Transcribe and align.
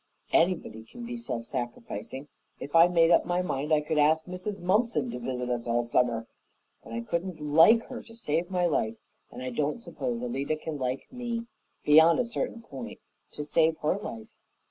Anybody 0.33 0.83
can 0.83 1.05
be 1.05 1.15
self 1.15 1.43
sacrificing. 1.43 2.27
If 2.59 2.75
I 2.75 2.87
made 2.87 3.11
up 3.11 3.23
my 3.23 3.43
mind, 3.43 3.71
I 3.71 3.81
could 3.81 3.99
ask 3.99 4.25
Mrs. 4.25 4.59
Mumpson 4.59 5.11
to 5.11 5.19
visit 5.19 5.47
us 5.47 5.67
all 5.67 5.83
summer, 5.83 6.25
but 6.83 6.91
I 6.91 7.01
couldn't 7.01 7.39
like 7.39 7.83
her 7.83 8.01
to 8.01 8.15
save 8.15 8.49
my 8.49 8.65
life, 8.65 8.95
and 9.31 9.43
I 9.43 9.51
don't 9.51 9.79
suppose 9.79 10.23
Alida 10.23 10.55
can 10.55 10.79
like 10.79 11.13
me, 11.13 11.45
beyond 11.85 12.19
a 12.19 12.25
certain 12.25 12.63
point, 12.63 12.99
to 13.33 13.43
save 13.43 13.77
her 13.83 13.95
life. 13.99 14.29